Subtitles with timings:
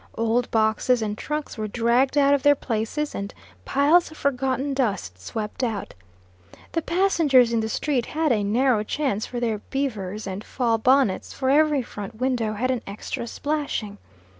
[0.15, 3.31] Old boxes and trunks were dragged out of their places, and
[3.65, 5.93] piles of forgotten dust swept out.
[6.71, 11.33] The passengers in the street had a narrow chance for their beavers and fall bonnets,
[11.33, 13.99] for every front window had an extra plashing.